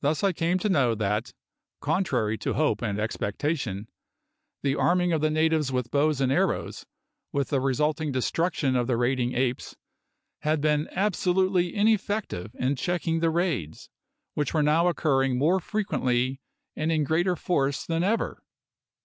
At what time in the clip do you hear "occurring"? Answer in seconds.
14.86-15.36